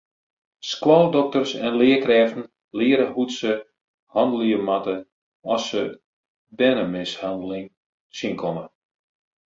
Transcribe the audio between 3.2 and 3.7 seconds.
se